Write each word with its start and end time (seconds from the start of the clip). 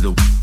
to 0.00 0.12
the 0.12 0.37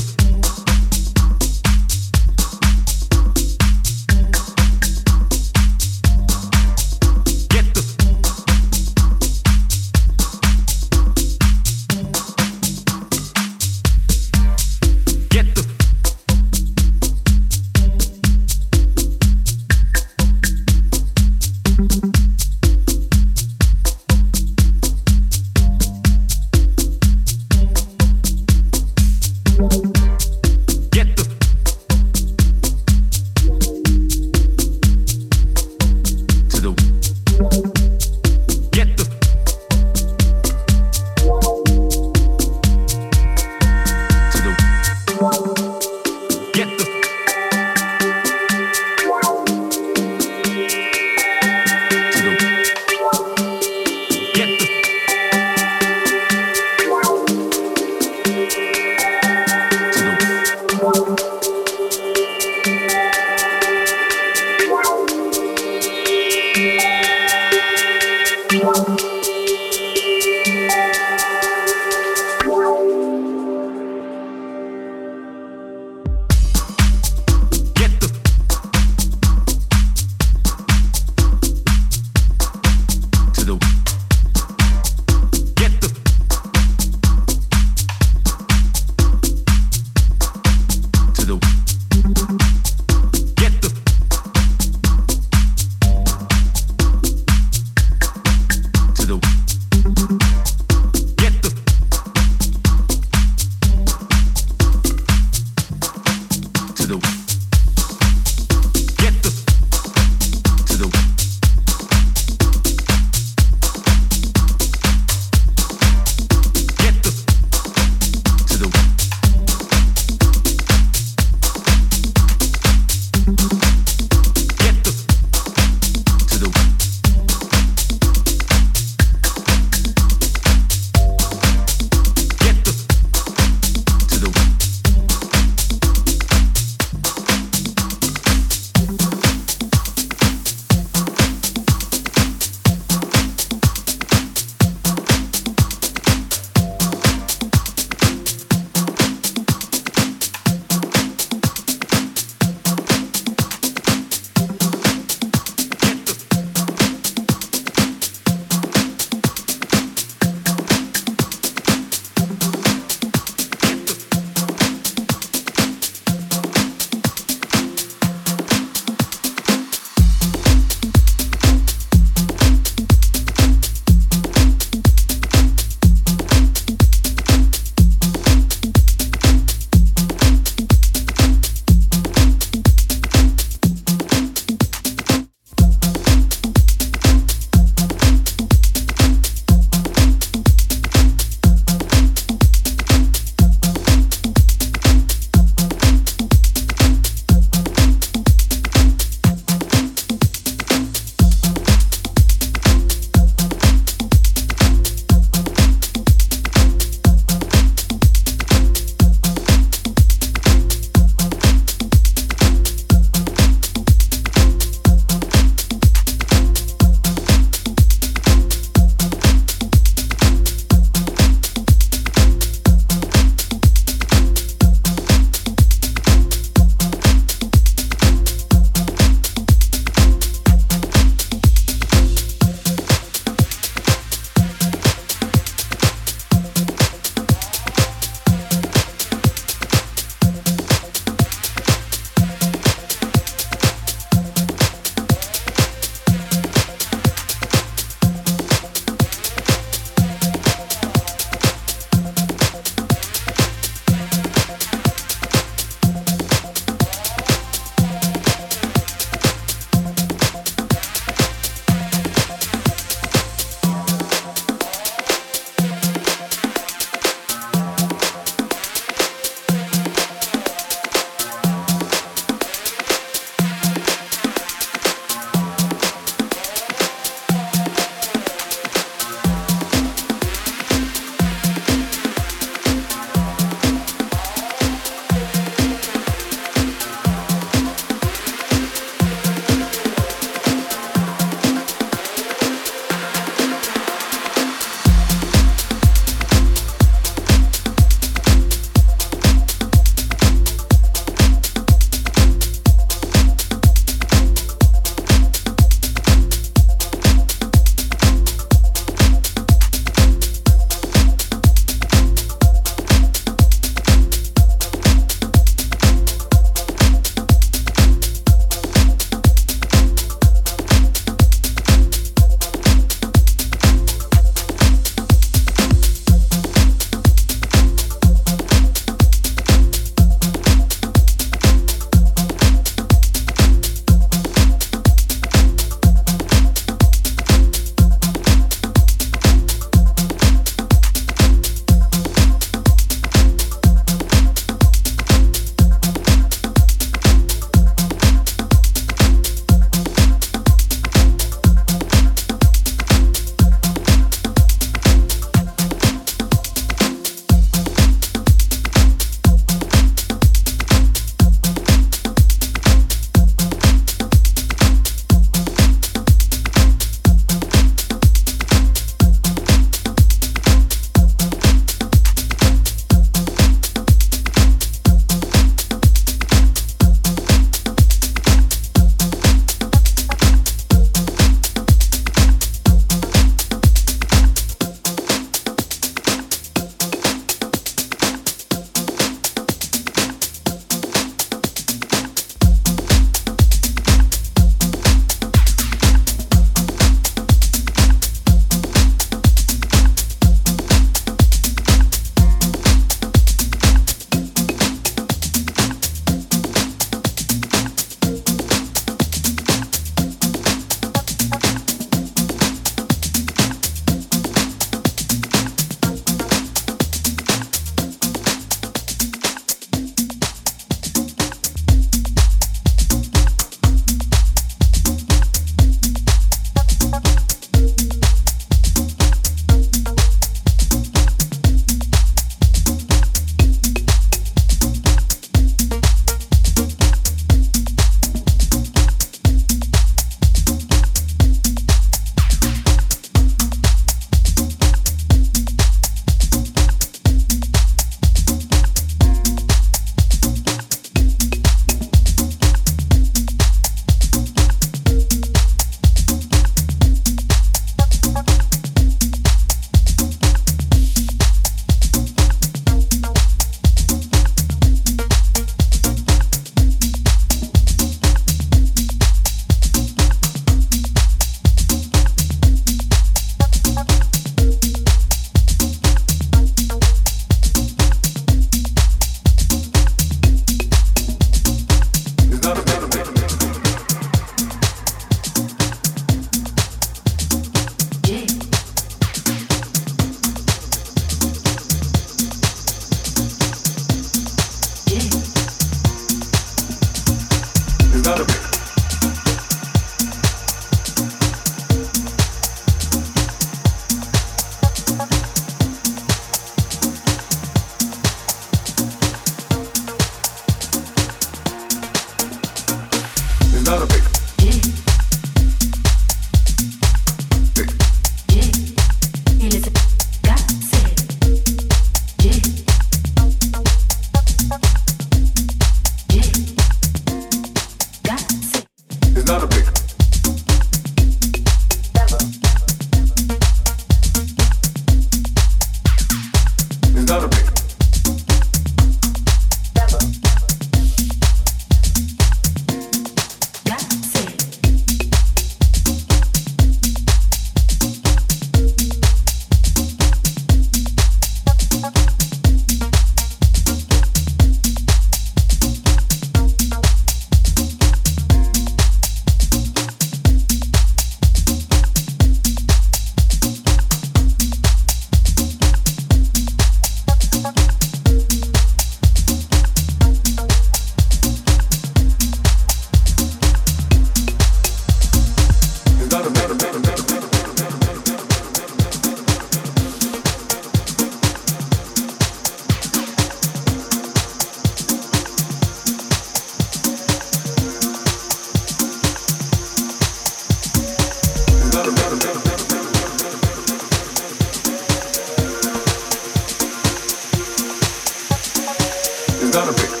gonna 599.51 599.73
break. 599.73 600.00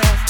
just 0.00 0.27